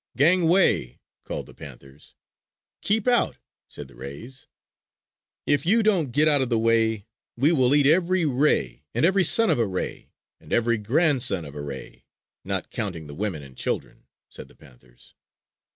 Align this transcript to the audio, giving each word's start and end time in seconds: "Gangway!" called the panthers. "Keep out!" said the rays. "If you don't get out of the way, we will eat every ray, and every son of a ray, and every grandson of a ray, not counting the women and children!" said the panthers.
"Gangway!" 0.17 0.99
called 1.25 1.45
the 1.45 1.53
panthers. 1.53 2.15
"Keep 2.81 3.07
out!" 3.07 3.37
said 3.67 3.87
the 3.87 3.93
rays. 3.93 4.47
"If 5.45 5.63
you 5.63 5.83
don't 5.83 6.11
get 6.11 6.27
out 6.27 6.41
of 6.41 6.49
the 6.49 6.57
way, 6.57 7.05
we 7.35 7.51
will 7.51 7.75
eat 7.75 7.85
every 7.85 8.25
ray, 8.25 8.83
and 8.95 9.05
every 9.05 9.23
son 9.23 9.51
of 9.51 9.59
a 9.59 9.67
ray, 9.67 10.09
and 10.39 10.51
every 10.51 10.79
grandson 10.79 11.45
of 11.45 11.53
a 11.53 11.61
ray, 11.61 12.03
not 12.43 12.71
counting 12.71 13.05
the 13.05 13.13
women 13.13 13.43
and 13.43 13.55
children!" 13.55 14.07
said 14.27 14.47
the 14.47 14.55
panthers. 14.55 15.13